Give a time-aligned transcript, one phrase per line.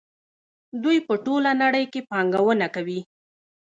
[0.83, 2.99] دوی په ټوله نړۍ کې پانګونه کوي.